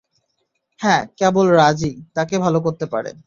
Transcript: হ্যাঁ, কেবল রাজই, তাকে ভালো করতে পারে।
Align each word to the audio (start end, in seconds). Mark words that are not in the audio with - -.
হ্যাঁ, 0.79 1.01
কেবল 1.17 1.45
রাজই, 1.53 1.93
তাকে 2.13 2.35
ভালো 2.39 2.59
করতে 2.61 2.85
পারে। 2.87 3.11